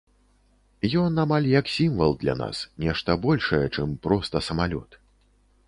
Ён 1.01 1.11
амаль 1.23 1.49
як 1.59 1.69
сімвал 1.73 2.11
для 2.25 2.35
нас, 2.41 2.63
нешта 2.87 3.17
большае, 3.29 3.63
чым 3.79 3.95
проста 4.07 4.45
самалёт. 4.51 5.01